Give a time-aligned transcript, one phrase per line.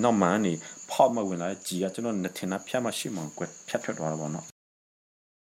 [0.00, 0.52] နောက်မှနေ
[0.90, 4.46] ဖောက်မဝင်လာကြီးကကျွန်တော်နှစ်ထင်တာဖြတ်မရှိမှကွယ်ဖြတ်ထွက်သွားတာပေါ့နော်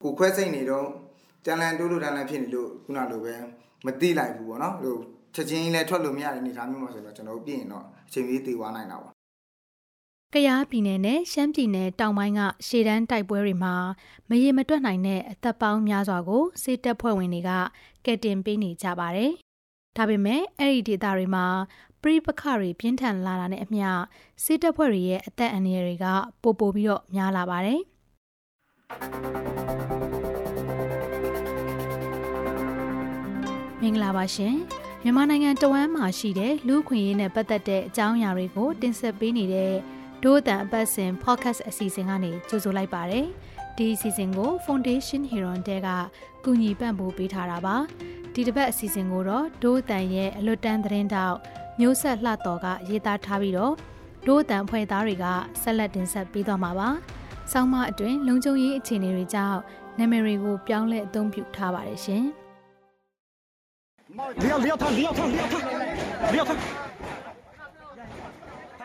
[0.04, 0.88] ကိုခွဲစိတ်နေတော့
[1.46, 3.34] တန်လန်တိုးလို့တန်လန်ဖြစ်နေလို့ခုနလိုပဲ
[3.86, 4.96] မတိလိုက်ဘူးပေါ့နော်ဟို
[5.36, 9.14] ချက်ချင်းလည်းထွက်လို့မရတဲ့အနေအထားမျိုးမှာဆိုတော့ကျွန်တော်တို့ပြင်တော့အချိန်ကြီးတည်သွားနိုင်တာပေါ့
[10.36, 13.74] ကယားပြည်နယ်နဲ့ရှမ်းပြည်နယ်တောင်ပိုင်းကရှေ့တန်းတိုက်ပွဲတွေမှာ
[14.30, 17.52] မရေမတွက်နိုင်တဲ့အသက်ပေါင်းများစွာကိုစစ်တပ်ဖွဲ့ဝင်တွေက
[18.06, 19.32] ကယ်တင်ပေးနေကြပါတယ်။
[19.98, 21.46] ဒါပေမဲ့အဲ့ဒီဒေသတွေမှာ
[22.04, 23.88] ပြိပခတွေပြင်းထန်လာတာနဲ့အမျှ
[24.44, 26.06] စစ်တပ်ဖွဲ့တွေရဲ့အသက်အန္တရာယ်တွေက
[26.44, 27.80] ပိုပိုပြီးတော့များလာပါတယ်။
[33.82, 34.56] မင်္ဂလာပါရှင်။
[35.04, 39.74] မြန်မာနိုင်ငံတဝမ်းမှာရှိတဲ့လူခွင့်ရေးနဲ့ပတ်သက်တဲ့အကြောင်းအရာတွေကို တင်ဆက်ပေးနေတဲ့
[40.24, 43.26] ဒို့အတန်အပတ်စဉ် podcast အစီအစဉ်ကနေကြိုဆိုလိုက်ပါတယ်။
[43.78, 45.88] ဒီအစီအစဉ်ကို Foundation Hero တဲက
[46.44, 47.76] ကူညီပံ့ပိုးပေးထားတာပါ။
[48.34, 51.38] ဒီတစ်ပတ်အစီအစဉ်ကိုတော့ဒို့အတန်ရဲ့အလွတ်တန်းသတင်းတောက်
[51.80, 53.74] မျိုးဆက်လှတော်ကရေးသားထားပြီးတော့
[54.28, 55.26] ဒို့အတန်ဖွဲ့သားတွေက
[55.62, 56.90] ဆက်လက်တင်ဆက်ပေးသွားမှာပါ။
[57.52, 59.60] ဆောင်းမအတွင်လုံခြုံရေးအခြေအနေတွေကြောင့်
[59.98, 62.24] နာမည်တွေကိုပြောင်းလဲအသုံးပြုထားပါတယ်ရှင်။
[64.44, 65.54] လျောက်လျောက်ထလျောက်ထလျောက်ထ
[66.34, 66.52] လျောက်ထ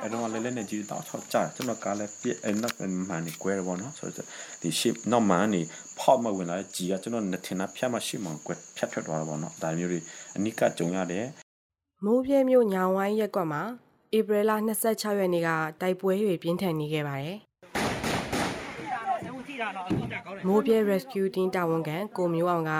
[0.01, 2.77] အဲ့တော့လည်းလည်းနေကြည့်တော့ချက်ကြကျွန်တော်ကလည်းပြအဲ့နောက်
[3.09, 4.27] မှန်နေ query ပေါ့နော်ဆိုတော့
[4.61, 5.63] ဒီ ship နောက်မှန်နေ
[6.01, 10.01] pop မဝင်လာကြီးကကျွန်တော်နေထင်တာဖြတ်မှ ship မှ query ဖြတ်ထွက်သွားတာပေါ့နော်ဒါမျိုးတွေ
[10.37, 11.27] အနိကကြုံရတယ်
[12.05, 13.63] မိုးပြဲမြို့ညောင်ဝိုင်းရက်ကွက်မှာ
[14.17, 14.51] ဧပြီလ
[14.85, 15.49] 26ရက်နေ့က
[15.81, 17.37] တိုက်ပွဲတွေပြင်းထန်နေခဲ့ပါတယ်။
[20.47, 22.73] မိုးပြဲ Rescue Team တာဝန်ခံကိုမျိုးအောင်က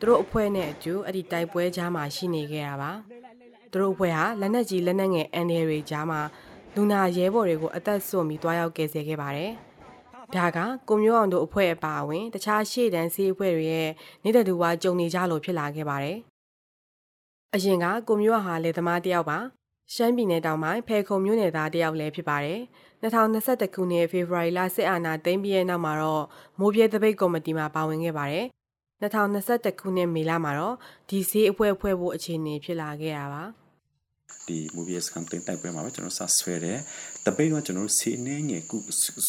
[0.00, 2.90] သူတို့အဖွဲ့နဲ့အတူအဲ့ဒီတိုက်ပွဲကြားမှာရှိနေခဲ့တာပါ။
[3.72, 6.20] သူတို့အဖွဲ့ဟာလက်နက်ကြီးလက်နက်ငယ်အန်ဒီတွေကြားမှာ
[6.74, 9.50] လူနာရဲဘော်တွေကိုအသက်ဆွပြီးတွားရောက်ကယ်ဆယ်ခဲ့ပါတယ်။
[10.34, 13.90] ဒါကကိုမျိုးအောင်တို့အဖွဲ့အပါအဝင် တခြားရှေ့တန်းစီးအဖွဲ့တွေရဲ့
[14.24, 16.18] နေတဲ့သူဝါကြုံနေကြလို့ဖြစ်လာခဲ့ပါတယ်။
[17.54, 19.38] အရင်ကကိုမျိုးအောင်ဟာလေသမားတယောက်ပါ။
[19.94, 22.60] ရှမ်းပြည်နယ်တောင်ပိုင်းဖဲခုံမြို့နယ်သားတယောက်လည်းဖြစ်ပါတယ်။
[23.02, 26.24] 2021ခုနှစ်ဖေဖော်ဝါရီလစစ်အာဏာသိမ်းပြီးတဲ့နောက်မှာတော့
[26.58, 28.46] မိုးပြဲသပိတ်ကော်မတီမှာပါဝင်ခဲ့ပါတယ်။
[29.02, 30.76] 2021ခုနှစ်မေလမှာတော့
[31.08, 33.44] ဒီဈေးအဖွဲ့ဖွဲ့ဖို့အခြေအနေဖြစ်လာခဲ့တာပါ။
[34.48, 36.78] ဒီ movie စကန်တင်တိုက်ပွဲမှာပဲကျွန်တော်စဆွဲတယ်
[37.26, 38.78] တပိတ်တော့ကျွန်တော်တို့စီနေငယ်ကု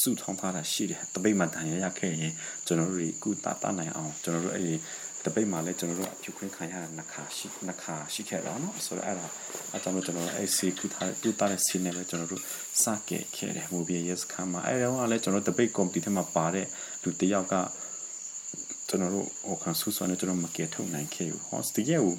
[0.02, 2.34] စုထောင်းထားတာရှိတယ်တပိတ်မှာတန်ရရခဲ့ရင်
[2.66, 4.78] ကျွန်တော်တို့ဒီကုတာတာနိုင်အောင်ကျွန်တော်တို့အဲ့
[5.28, 9.28] တပိတ်မှာလည်းကျွန်တော်တို့အပြုခွင့်ခံရတာနှစ်ခါရှိနှစ်ခါရှိခဲ့တော့နော်ဆိုတော့အဲ့ဒါ
[9.76, 12.44] အကြောင်းကျွန်တော်တို့အဲ့စီကုထားကုတာတဲ့စီနေပဲကျွန်တော်တို့
[12.84, 16.66] စခဲ့ခဲ့တယ် movie yes ခါမှာအဲ့တော့လည်းကျွန်တော်တပိတ် committee ထဲမှာပါတဲ့
[17.04, 17.54] လူတယောက်က
[18.90, 22.16] ကျွန်တော်တို့ဟိုခံဆူဆွမ်းနေကျွန်တော်မကယ်ထုတ်နိုင်ခဲ့ဘူးဟောစတကယ်ကို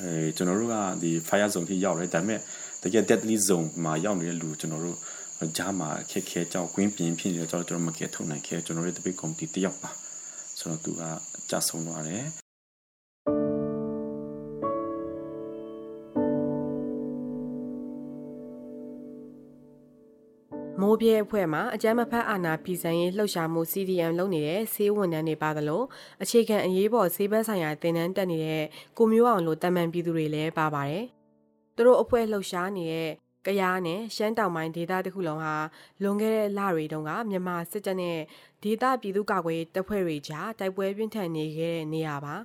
[0.00, 2.40] အဲကျွန်တော်တို့ကဒီ fire zone ထိရောက်တယ်ဒါပေမဲ့
[2.82, 4.98] တကယ် deadly zone မှာရောက်နေတဲ့လူကျွန်တော်တို့
[5.56, 9.90] ဂျားမှာခက်ခဲကြောက်ကွင်းပြင်းဖြစ်နေတော့ကျွန်တော်တို့မကယ်ထုတ်နိုင်ခဲ့ကျွန်တော်တို့တပိတ် committee တယောက်ပါ
[10.66, 11.02] ဆိုတော့သူက
[11.50, 12.24] ကြာဆုံးသွားတယ်
[20.80, 25.82] မိုးပြဲအဖွဲ့မှာအကြမ်းမဖက်အာဏာပြည်စံရေးလှုပ်ရှားမှု CDM လုပ်နေတဲ့ဆေးဝန်ထမ်းတွေပါသလို
[26.22, 28.64] အခြေခံအရေးပေါ်ဆေးဘက်ဆိုင်ရာတင်နန်းတက်နေတဲ့
[28.98, 31.04] ကိုမျိုးအောင်လိုတမန်ပြည်သူတွေလည်းပါပါတယ်။
[31.74, 33.10] သူတို့အဖွဲ့လှုပ်ရှားနေတဲ့
[33.46, 35.54] ကရားနဲ့ရှမ်းတောင်ပိုင်းဒေသတစ်ခုလုံးဟာ
[36.02, 38.18] လွန်ခဲ့တဲ့လတွေတုန်းကမြန်မာစစ်တပ်နဲ့
[38.66, 42.34] ဒေသပြည်သူ့ကာကွယ်ရေးတပ်ဖွဲ့တွေကြားတိုက်ပွဲပြင်းထန်နေခဲ့တဲ့နေရာပါ။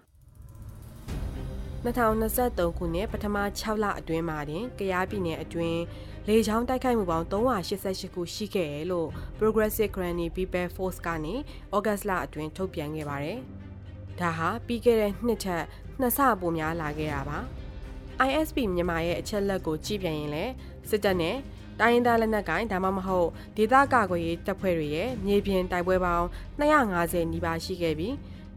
[1.85, 5.81] 2023ခုနှစ်ပထမ6လအတွင်းမှာတင်ကရားပြည်နယ်အတွင်း
[6.27, 11.33] လေကြောင်းတိုက်ခိုက်မှုပေါင်း388ခုရှိခဲ့တယ်လို့ Progressive Granny People Force ကနေ
[11.75, 13.39] ဩဂတ်စ်လအတွင်းထုတ်ပြန်ခဲ့ပါတယ်။
[14.19, 15.63] ဒါဟာပြီးခဲ့တဲ့နှစ်ထက်
[15.99, 17.39] နှစ်ဆပိုများလာခဲ့တာပါ။
[18.27, 20.53] ISP မြန်မာရဲ့အချက်လက်ကိုကြည့်ပြန်ရင်လည်း
[20.89, 21.37] စစ်တပ်နဲ့
[21.81, 26.25] တိုင်းရင်းသားလက်နက်ကိုင်ဒါမှမဟုတ်ဒေသကာကွယ်ရေးတပ်ဖွဲ့တွေရဲ့မြေပြင်တိုက်ပွဲပေါင်း
[26.59, 28.13] 250နီးပါးရှိခဲ့ပြီး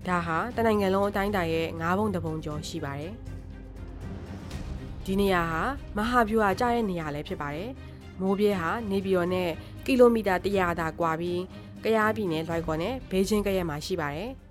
[0.08, 3.12] ဒါဟာတနိုင်ငံလုံးအတိုင်းအတာရဲ့9ပုံတပုံကျော်ရှိပါတယ်။
[5.04, 5.62] ဒီနေရာဟာ
[5.96, 7.70] မဟာဗျူဟာကျတဲ့နေရာလည်းဖြစ်ပါတယ်။
[8.20, 9.50] မိုးပြဲဟာနေပြည်တော်နဲ့
[9.84, 11.40] ကီလိုမီတာ100သာကွာပြီး
[11.84, 14.30] ကယားပြည်နယ်လွိုက်ကော်နဲ့ဘေးချင်းကရက်မှာရှိပါတယ်။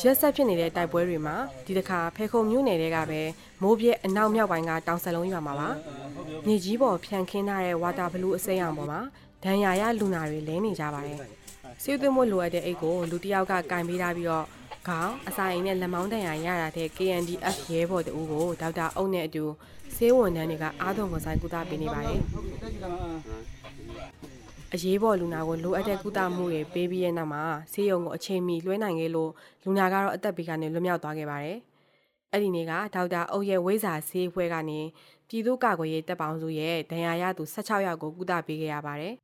[0.00, 1.36] ရက်ဆက်ဖြစ်နေတဲ့တိုက်ပွဲတွေမှာ
[1.66, 3.20] ဒီတစ်ခါဖဲခုံမြို့နယ်တွေကပဲ
[3.62, 5.68] မိုးပြဲအနောက်မြောက်ပိုင်းကတောင်ဆလုံးရွာမှာပါ။
[6.46, 9.00] မြေကြီးပေါ်ဖြန်ခင်းထားတဲ့ဝါတာဘလူးအစိမ်းအောင်ပေါ်မှာ
[9.44, 11.18] ဒဏ်ရာရလူနာတွေလဲနေကြပါတယ်။
[11.82, 14.46] စီးသွင်းမှုလိုအပ်တဲ့အိတ်ကိုလူတစ်ယောက်ကကင်ပေးထားပြီးတော့
[14.88, 19.44] ခေါင်းအစာအိမ်နဲ့လက်မောင်းဒဏ်ရာရတာတဲ့ KNDF ရဲဘော်တူကိုဒေါက်တာအုပ်နဲ့အတူ
[19.96, 22.20] ဆေးဝန်ထမ်းတွေကအားသွန်ခွန်ဆိုင်ကုသပေးနေပါတယ်။
[24.76, 27.42] အရေးပေါ်လူနာကိုလိုအပ်တဲ့ကုသမှုတွေပေးပြီးတဲ့နောက်မှာ
[27.72, 29.30] ဆေးရုံကိုအချိန်မီလွှဲနိုင်ခဲ့လို့
[29.64, 31.58] လူနာကတော့အသက်ဘေးကနေလွတ်မြောက်သွားခဲ့ပါတယ်။
[32.32, 34.80] အဲ့ဒီနေ့ကဒေါက်တာအုပ်ရဲ့ဝိဇာဆေးအဖွဲ့ကနေ
[35.28, 39.14] ပြည်သူ့ကာကွယ်ရေးတပ်ပေါင်းစုရဲ့ဒဏ်ရာရသူ16ယောက်ကိုကုသပေးခဲ့ရပါတယ်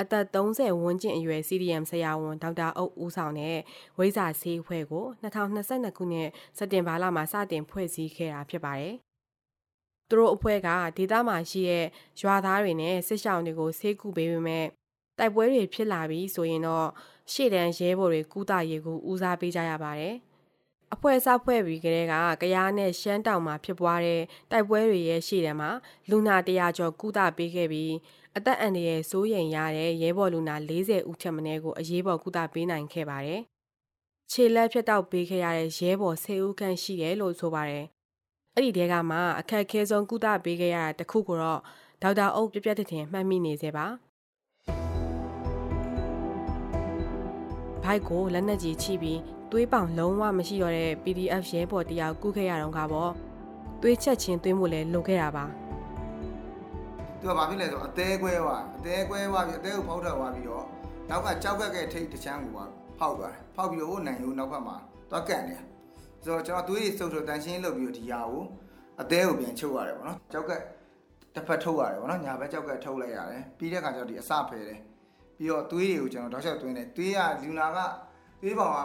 [0.00, 3.58] အသက်30ဝန်းကျင်အရွယ် CDM ဆရာဝန်ဒေါက်တာအုပ်ဦးဆောင်တဲ့
[3.98, 8.94] ဝိဇာဆေးအဖွဲ့ကို2022ခုနှစ်စက်တင်ဘာလမှာစတင်ဖွဲ့စည်းခဲ့တာဖြစ်ပါတယ်။
[10.08, 11.86] သူတို့အဖွဲ့ကဒေသမှာရှိတဲ့
[12.20, 14.66] ရွာသားတွေနဲ့စစ်ရှောင်းတွေကိုဆေးကုပေးပေမဲ့
[15.18, 16.88] တိုက်ပွဲတွေဖြစ်လာပြီးဆိုရင်တော့
[17.32, 20.14] ရှေ့တန်းရဲဘော်တွေကုသရေးကိုဦးစားပေးကြရပါတယ်။
[20.94, 25.70] အဖွဲ့အစဖွဲ့ပြီးကလေးကကရားနဲ့ရှမ်းတောင်မှာဖြစ်ပွားတဲ့တိုက်ပွဲတွေရဲ့ရှေ့တန်းမှာ
[26.10, 27.92] လူနာတရာကျော်ကုသပေးခဲ့ပြီး
[28.36, 33.40] အသက်အန္တရာယ်စိုးရိမ်ရတဲ့ရဲဘော်လူနာ40ဦးထက်မနည်းကိုအရေးပေါ်ကုသပေးနိုင်ခဲ့ပါတယ်။
[34.30, 37.86] ခြေလက်ဖြတ်တောက်ပေးခဲ့ရတဲ့ရဲဘော်10ဦးခန့်ရှိတယ်လို့ဆိုပါတယ်။
[38.58, 41.60] အဲ့ဒီတဲကမှအခက်အခဲဆုံးကုသပေးခဲ့ရတာတခုကိုတော့
[42.02, 43.86] ဒေါက်တာအုပ်ပြပြတဲ့တင်မှတ်မိနေစေပါ။
[47.82, 49.20] ဘိုက်ကိုလက်နက်ကြီးချိပြီး
[49.50, 53.12] သွေးပောင်လုံးဝမရှိတော့တဲ့ PDF ရဲဘော်တယောက်ကုခဲ့ရတော့ကပေါ့
[53.80, 55.44] သွေးချက်ချင်းသွင်းမှုလည်းလုပ်ခဲ့တာပါ။
[57.20, 60.64] သူကဘာဖြစ်လဲဆိုအသေးကွဲသွားအသေးကွဲသွားပြီးအသေးကိုဖောက်ထွက်သွားပြီးတော့
[61.08, 62.52] နောက်ကကြောက်ကက်ကဲထိတ်တချမ်းကို
[62.98, 64.76] ဖောက်သွားတယ်ဖောက်ပြီးတော့ဟိုနိုင်ရိုးနောက်ဘက်မှာ
[65.10, 65.56] သွားကန့်နေ
[66.26, 68.42] ဆိုတော့ကျွန်တော်သွေးစုပ်ထုတ်တန်ရှင်းလုပ်ပြီးတော့ဒီဟာကို
[69.00, 70.62] အသေးကိုပြန်ချုပ်ရတယ်ပေါ့နော်ကြောက်ကက်
[71.34, 74.78] တစ်ဖက်ထုတ်ရတယ်ပေါ့နော်ညာဘက်ကြောက်ကက်ထုတ်လိုက်ရတယ်ပြီးတဲ့အခါကျတော့ဒီအစဖယ်တယ်
[75.36, 77.78] ပြီးတော့သွေးတွေကိုကျွန်တော်တောက်လျှောက်သွင်းတယ်သွေးကလူနာက
[78.42, 78.78] သွေးပေါင်က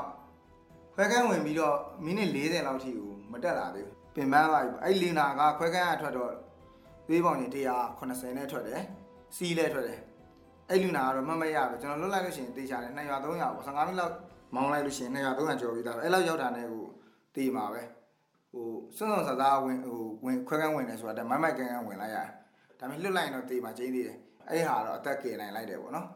[0.96, 6.32] ခွဲကန်းဝင်ပြီးတော့မိနစ်40လောက်ထိကိုမတက်လာသေးဘူးပင်ပန်းသွားပြီအဲ့လူနာကခွဲကန်းကထွက်တော့
[7.08, 7.52] သွေးပေါင်ကြီး
[7.98, 8.82] 180နဲ့ထွက်တယ်
[9.36, 10.00] စီးလဲထွက်တယ်
[10.70, 14.14] အဲ့လူနာကတော့မမရပဲကျွန်တော်လွတ်လိုက်လို့ရှိရင်တေးချတယ်200 300ပေါ့15မိနစ်လောက်
[14.56, 16.86] မောင်းလိုက်လို့ရှိရင်200 300ကျော်ပြီးသားပဲအဲ့လောက်ရောက်တာနဲ့ကို
[17.36, 17.84] တေးမှာပဲ
[18.52, 18.68] ဟို
[18.98, 22.30] စွန့်စွန့်ဆစားဝင်ဟိုဝင်ခွဲကန်းဝင်တယ်ဆိုတာတမိုက်မိုက်ကန်းကန်းဝင်လိုက်ရတယ်
[22.80, 24.18] ဒါပေမဲ့လွတ်လိုက်ရင်တော့တေးမှာကျင်းသေးတယ်
[24.50, 26.08] အဲ့ဟာတော့အသက်ကယ်နိုင်လိုက်တယ်ပေါ့နော်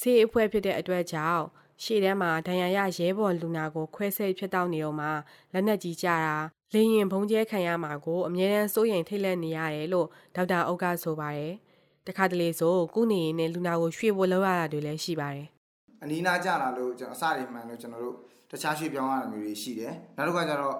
[0.00, 1.44] ဆေးအဖွဲ့ဖြစ်တဲ့အတွက်ကြောင့်
[1.82, 5.08] ရှေ့ထဲမှာဒဏ်ရာရရဲဘော်လူနာကိုခွဲစိတ်ဖြစ်တောက်နေတော့မှ
[5.52, 6.36] လက်နက်ကြီးကြတာ
[6.74, 11.54] လေရင်ဘုံကျဲခံရမှာကိုအမြဲတမ်းစိုးရိမ်ထိတ်လန့်နေရတယ်လို့ဒေါက်တာအုပ်ကဆိုပါတယ်။
[12.06, 15.46] တခါတလေဆိုကုနေရင်နဲ့လူနာကိုရွှေ့ဖို့လောက်ရတာတွေလည်းရှိပါတယ်။
[16.02, 18.16] အနီးနားကြလာလို့ကျွန်တော်အစတွေမှန်လို့ကျွန်တော်တို့
[18.50, 20.76] တခြားရွှေ့ပြောင်းရတာမျိုးတွေရှိတယ်။နောက်တစ်ခါကျတော့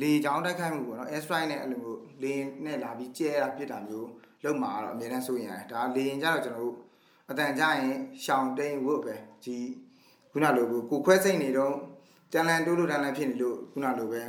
[0.00, 2.32] လေချောင်းတိုက်ခိုက်မှုပေါ့နော် air strike နဲ့အဲ့လိုမျိုးလေ
[2.64, 4.08] နဲ့လာပြီးကျဲတာဖြစ်တာမျိုး
[4.44, 6.76] လုံးမှာတော့အမြဲတမ်းစိုးရိမ်ရတယ်။ဒါလေရင်ကြတော့ကျွန်တော်တို့
[7.30, 9.14] အတန်ကြရင်ရှောင်းတိန်ဝုတ်ပဲ
[9.44, 9.56] ဒီ
[10.32, 11.74] ခုနလိုကိုခွဲစိတ်နေတော့
[12.32, 14.22] တန်လန်တိုးလို့တန်လန်ဖြစ်နေလို့ခုနလိုပဲ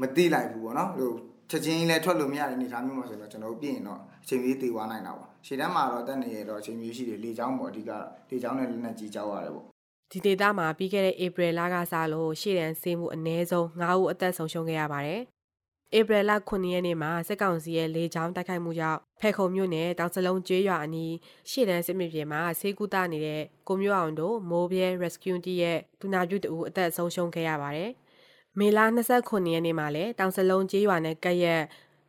[0.00, 1.12] မသိလိုက်ဘူးပေါ့နော်ဟို
[1.50, 7.90] ချက်ချင်းလည်းထွက်လို့မရတဲ့အနေအထားမျိုးမှာဆိုတော့ကျွန်တော်တို့ပြင်တော့အချိန်ကြီးတည်သွားနိုင်တာပေါ့ရှေ့တန်းမှာတော့တက်နေရတော့အချိန်ကြီးရှိတယ်လေချောင်းပေါ့အဓိက
[8.30, 9.66] လေချောင်းနဲ့လက်နက်ကြီးကြောက်ရတယ်ပေါ့
[10.12, 15.22] ဒီဒေသမှာပြီးခဲ့တဲ့ဧပြီလကစလို့ရှေ့တန်းဆေးမှုအ ਨੇ ဆုံး9ဦးအသက်ဆုံးရှုံးခဲ့ရပါတယ်
[15.98, 21.12] ဧပြီလ9ရက်နေ့မှာစစ်ကောင်စီရဲ့လေကြောင်းတိုက်ခိုက်မှုကြောင့်ဖဲခုံမြို့နယ်တောင်စလုံးကျွေးရွာအနီး
[21.50, 27.90] ရှေ့တန်းစစ်မြေပြင်မှာဆေးကုသနေတဲ့ကိုမျိုးအောင်တို့မိုးပြဲ rescue တီးရဲ့ဒူနာပြုတူအသက်ဆုံးရှုံးခဲ့ရပါတယ်။
[28.58, 28.78] မေလ
[29.14, 31.62] 29ရက်နေ့မှာလည်းတောင်စလုံးကျွေးရွာနဲ့ကပ်ရက်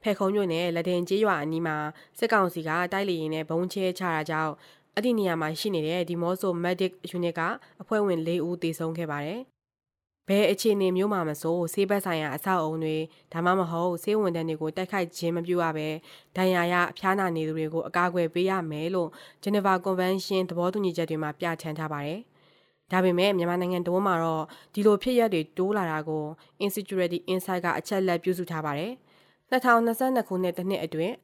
[0.04, 1.78] ဖဲခုံမြို့နယ်လက်တင်ကျွေးရွာအနီးမှာ
[2.20, 4.54] စစ်ကောင်စီကတိုက်လေရင်နဲ့ဘုံချဲချတာကြောင့်
[4.96, 7.42] အဲ့ဒီနေရာမှာရှိနေတဲ့ဒီမော့ဆို medic unit က
[7.82, 9.42] အဖွဲ့ဝင်၄ဦးသေဆုံးခဲ့ပါတယ်။
[10.28, 12.98] ဘယ်အခြေအနေမျိုးမှမဆိုဆေးဘက်ဆိုင်ရာအဆောက်အုံတွေ
[13.34, 15.88] ဒါမှမဟုတ်ဆေးဝန်ထမ်းတွေကိုတိုက်ခိုက်ခြင်းမပြုရဘဲ
[16.36, 19.10] ဒဏ်ရာရအဖျားနာနေသူတွေကိုအကာအကွယ်ပေးရမယ်လို့
[19.44, 22.20] Geneva Convention သဘောတူညီချက်တွေမှာပြဋ္ဌာန်းထားပါတယ်။
[22.92, 24.44] ဒါပေမဲ့မြန်မာနိုင်ငံတော်မှာတော့
[24.74, 26.24] ဒီလိုဖြစ်ရပ်တွေတိုးလာတာကို
[26.64, 28.92] Insecurity Insight ကအချက်လက်ပြုစုထားပါတယ်။
[29.52, 31.16] 2022ခုနှစ်တစ်နှစ်အတွင်း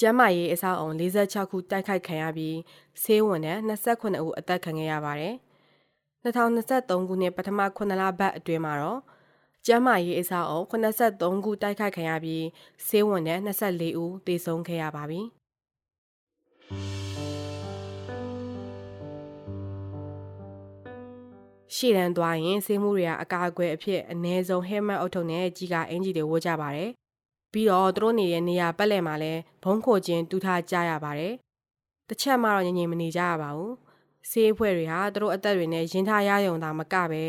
[0.00, 2.56] ကျန်းမာရေးအဆောက်အုံ46ခုတိုက်ခိုက်ခံရပြီး
[3.02, 5.34] ဆေးဝန်ထမ်း28ဦးအသက်ခံခဲ့ရပါတယ်။
[6.24, 9.00] 2023ခုနှစ်ပထမ9လပတ်အတွင်းမှာတော့
[9.66, 12.44] ကျန်းမာရေးအဆောက်အအုံ83ခုတိုက်ခိုက်ခံရပြီး
[12.86, 15.20] ဆေးဝန်ထမ်း24ဦးသေဆုံးခဲ့ရပါပြီ။
[21.74, 26.90] ရှေ့တန်းသွားရင်ဆေးမှုတွေကအကာအကွယ်အဖြစ်အ ਨੇ ဆုံး helmet အုပ်ထုပ်နဲ့ကြီးကအင်ဂျီတွေဝတ်ကြပါတယ်။
[27.54, 31.34] ပြီးတော့သူတို့နေတဲ့နေရာပတ်လည်မှာလည်းဘုံခိုခြင်းတူထားကြရပါတယ်။
[32.08, 33.72] တစ်ချက်မှတော့ငြိမ်ငြိမ်မနေကြရပါဘူး။
[34.30, 37.22] ဆေးအဖွဲ့တွေဟာသူတို့အသက်တွေနဲ့ရင်ထားရယုံတာမကပဲ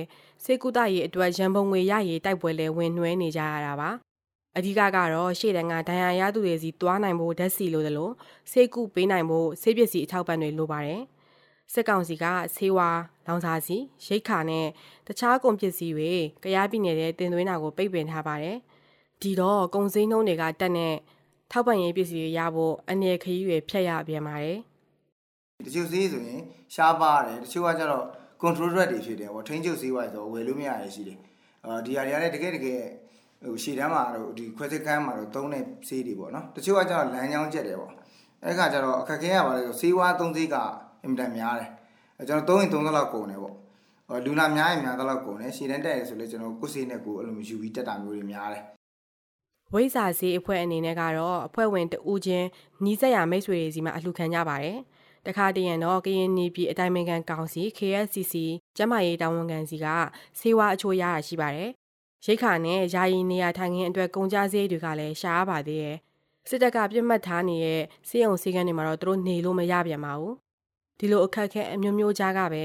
[0.44, 3.90] ဆေးကုသရေးအတွက်ရန်ပုံငွေရရေးတိုက်ပွဲလဲဝင်နှွှဲနေကြရတာပါ
[4.58, 8.10] အဓိကကတော့ရှေ့တန်းကဒဏ်ရာရသူတွေစီသွားနိုင်ဖို့ဓာတ်စီလိုသလို
[8.52, 11.02] ဆေးကုပေးနိုင်ဖို့ဆေးပစ္စည်းအထောက်ပံ့တွေလိုပါတယ်
[11.74, 14.66] စစ်ကောင်စီကဆေးဝါးလောင်စာစီရိတ်ခါနဲ့
[15.08, 16.14] တခြားကုန်ပစ္စည်းတွေ
[16.44, 18.58] ကြရားပြည်နယ်တဲ့တင်သွင်းတာကိုပိတ်ပင်ထားပါတယ်
[19.26, 20.94] ဒီတော့ကုန်စည်နှုန်းတွေကတက်တဲ့
[21.52, 24.60] ထောက်ပံ့ရေးပစ္စည်းတွေရဖို့အနေခရီးတွေဖြတ်ရပြန်ပါတယ်
[25.66, 26.42] တချို့ဈေးဆိုရင်
[26.74, 28.06] ရှားပါတယ်တချို့ကကျတော့
[28.42, 31.20] control rate တွေဖြစ်တယ်ပေါ့ထိန်းချုပ်ဈေးဝိုင်းဆိုဝယ်လို့မရရရှိတယ်
[31.66, 32.82] အာဒီဟာတွေကလည်းတကယ်တကယ်
[33.44, 37.92] ဟိုရှည်တန်းမှာတော့ဒီခွဲစစ်ကန်းမှာတော့သုံးတဲ့ဈေးတွေပေါ့နော်တချို့ကကျတော့လမ်းကြောင်းကျက်တယ်ပေါ့
[38.44, 40.56] အဲ့ခါကျတော့အခက်ခဲရပါလေဆိုဈေးဝါးသုံးဈေးက
[41.04, 41.70] အင်မတန်များတယ်
[42.28, 43.56] ကျွန်တော်သုံးရင်သုံးသလောက်ကုန်တယ်ပေါ့
[44.26, 48.64] လူနာများရင်များသလောက်ကုန်တယ်ရှည်တန်းတက်ရဆိုလေကျွန်တော်ကိုယ်စေးနဲ့ကိုယ်အဲ့လိုယူပြီးတက်တာမျိုးတွေများတယ်
[49.74, 52.48] ဝိဇာဈေးအဖွဲ့အနေနဲ့ကတော့အဖွဲ့ဝင်တဦးချင်း
[52.84, 54.78] နီးစပ်ရာမိတ်ဆွေတွေစီမှာအလှခံကြပါတယ်
[55.28, 58.34] တခါတရံတော့ကရင်နီပြည်အတိုင်းအမြံကောင်စီ KSCC
[58.78, 59.86] ကျန်းမာရေးတာဝန်ခံစီက
[60.40, 61.70] စေဝါအချိုးရတာရှိပါတယ်
[62.26, 65.98] ရိတ်ခါနဲ့ယာယီနေရာထိုင်ခင်းအတွက်ကုန်ကြစည်တွေကလည်းရှားပါသေးတယ်
[66.50, 70.36] စစ်တပ်ကပြစ်မှတ်ထားနေတဲ့စေယုံစည်းကမ်းတွေမှာတော့သူတို့နေလို့မရပြန်ပါဘူး
[71.00, 72.64] ဒီလိုအခက်အခဲအမျိုးမျိုးကြားကပဲ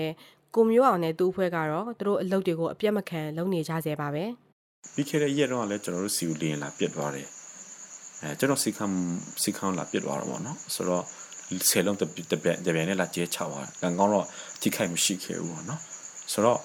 [0.55, 4.25] ကိုမျိုးအောင်နဲ့သူ့အဖွဲ့ကတော့သူတို့အလုပ်တွေကိုအပြတ်မခံလုပ်နေကြစေပါပဲ
[4.95, 7.29] ပြီးခဲ့တဲ့ရက်တော့လည်းကျွန်တော်တို့စီဦးလင်းလာပြစ်သွားတယ်
[8.23, 8.87] အဲကျွန်တော်စီခံ
[9.43, 11.05] စီခံလာပြစ်သွားတော့ဗောနော်ဆိုတော့
[11.71, 14.27] ဆယ်လုံးတပြတပြတပြနဲ့လာကျဲချသွားတယ်။ကောင်းတော့
[14.61, 15.81] ထိခိုက်မရှိခဲ့ဘူးပေါ့နော်။
[16.33, 16.61] ဆိုတော့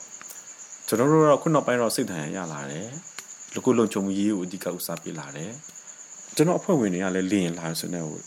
[0.87, 2.87] ကျွန်တော်တို့တော့ခုနောက်ပိုင်းတော့စိတ်ထန်ရလာတယ်။
[3.53, 5.51] လူကုလုံချုံရေးကိုအဓိကဥစားပေးလာတယ်။
[6.35, 8.19] ကျွန်တော်အဖွဲ့ဝင်တွေကလည်းလင်းလာဆိုနေဟို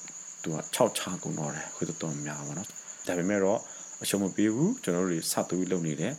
[0.43, 2.69] သူက6ချကုန်တော့တယ်ခုတော်တော်များပါနော်။
[3.07, 3.61] ဒါပေမဲ့တော့
[4.03, 6.13] အရှုံးမပေးဘူးကျွန်တော်တို့တွေစသွေးလုပ်နေတယ်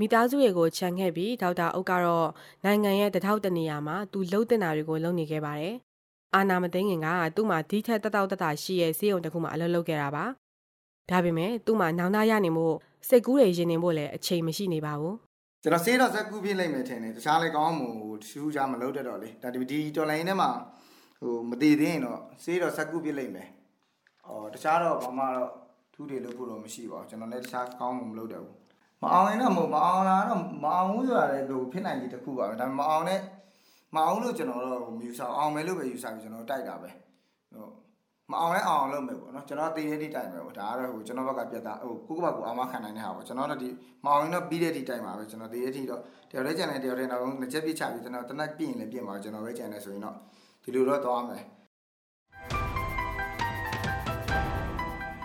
[0.00, 2.28] မိသားစုတွေကိုခြံခဲ့ပြီးဒေါက်တာအုပ်ကတော့
[2.64, 5.74] နိုင်ငံရဲ့တထောက်တနေရာမှာသူလှုပ်တင်တာတွေကိုလုပ်နေခဲ့ပါတယ်။
[6.34, 10.24] အာနာမသိငင်ကသူ့မှာဒီထက်တတောက်တတာရှိရဲ့စေးုံတစ်ခုမှအလုပ်လုပ်ခဲ့တာပါ။
[11.10, 12.66] ဒါပေမဲ့သူ့မှာနောင်တရနေမှု
[13.08, 15.14] စိတ်ကူးတွေရင်နေဖို့လည်းအချိန်မရှိနေပါဘူး။
[15.62, 17.88] ကျွန်တော်စေးတော့ဇက်ကူးပြလိုက်မယ်ထင်တယ်။တခြားလည်းကောင်းမှု
[18.26, 20.50] ထူးခြားမလုပ်တတ်တော့လေ။ဒါဒီဒီတော်လိုင်းထဲမှာ
[21.20, 23.48] ဟိုမတည်သေးရင်တော့စေးတော့ဇက်ကူးပြလိုက်မယ်။
[24.26, 25.50] အော်တခြားတော့ဘာမှတော့
[25.94, 28.56] ထူးတွေလုပ်ဖို့တော့မရှိပါဘူး။ကျွန်တော်လည်းတခြားကောင်းမှုမလုပ်တတ်ဘူး။
[29.02, 33.20] မအောင်ရင်တော့မဟုတ်မအောင်လာတော့မအောင်ဘူးဆိုတာလည်းဟိုဖြစ်နိုင်ကြီးတစ်ခုပါပဲ။ဒါပေမဲ့မအောင်နဲ့
[33.94, 36.90] မအောင်လို့ကျွန်တော်တို့မယူဆအောင်မယ်လို့ပဲယူဆပြီးကျွန်တော်တိုက်တာပဲ
[37.54, 37.68] ဟို
[38.30, 43.68] မအောင်လဲအောင်လုပ်မယ်ပေါ့နော်ကျွန်တော်တည်ရတဲ့တိုင်ပဲပေါ့ဒါကတော့ဟိုကျွန်တော်ဘက်ကပြတ်သားဟိုကိုကဘက်ကိုအာမခံနိုင်တဲ့ဟာပေါ့ကျွန်တော်တို့ဒီ
[44.04, 46.00] မအောင်ရင်တော့ပြီးတဲ့ဒီတိုင်ပါပဲကျွန်တော်တည်ရတဲ့တော့
[46.30, 50.16] တယောက်တည်းကြံတယ်တယောက်တည်းနောက်ဆုံးလက်ချက်ပြချပြီးကျွန်တော်တနက်ပြရင်လည်းပြင်ပါကျွန်တော်ပဲကြံတယ်ဆိုရင်တော့
[50.62, 51.42] ဒီလိုတော့သွားမယ်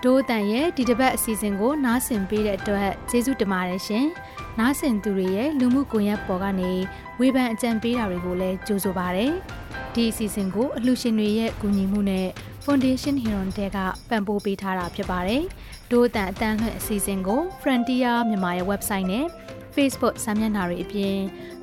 [0.03, 4.05] ဒိုးတန်ရဲ့ဒီတစ်ပတ်အစီအစဉ်ကိုနားဆင်ပေးတဲ့အတွက်ကျေးဇူးတင်ပါတယ်ရှင်။
[4.59, 6.71] နားဆင်သူတွေရဲ့လူမှုကွန်ရက်ပေါ်ကနေ
[7.19, 9.27] ဝေဖန်အကြံပေးတာတွေကိုလည်းကြိုဆိုပါရစေ။
[9.93, 12.27] ဒီအစီအစဉ်ကိုအလှူရှင်တွေရဲ့ကူညီမှုနဲ့
[12.65, 13.77] Foundation Hero တဲက
[14.09, 15.43] ပံ့ပိုးပေးထားတာဖြစ်ပါတယ်။
[15.91, 19.25] ဒိုးတန်အတန်းလွှင့်အစီအစဉ်ကို Frontier မြန်မာရဲ့ website နဲ့
[19.75, 21.17] Facebook စာမျက်နှာတွေအပြင်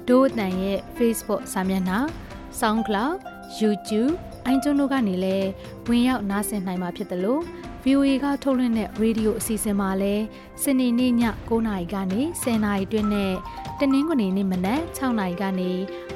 [0.08, 1.98] ဒိုးတန်ရဲ့ Facebook စာမျက်နှာ
[2.60, 3.14] SoundCloud
[3.60, 4.14] YouTube
[4.44, 5.48] အိုင်ကျွန်းတို့ကနေလည်း
[5.88, 7.42] ဝင်ရောက်နားဆင်နိုင်မှာဖြစ်တယ်လို့
[7.90, 10.24] VOA ကထုတ်လွှင့်တဲ့ရေဒီယိုအစီအစဉ်မှာလည်း
[10.62, 11.12] စနေနေ့ည
[11.48, 13.32] 9:00နာရီကနေ10:00နာရီတွင်းနဲ့
[13.78, 15.70] တနင်္ဂနွေနေ့မနက်6:00နာရီကနေ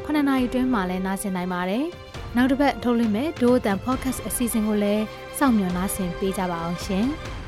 [0.04, 1.84] 9:00နာရီတွင်းမှာလည်းနားဆင်နိုင်ပါတယ်။
[2.36, 5.04] နောက်တစ်ပတ်ထုတ်လွှင့်မဲ့ဒိုးအတန် podcast အစီအစဉ်ကိုလည်း
[5.38, 7.06] စောင့်မျှော်နားဆင်ပေးကြပါအောင်ရှင်။